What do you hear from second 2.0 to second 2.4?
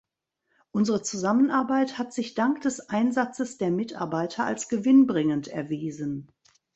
sich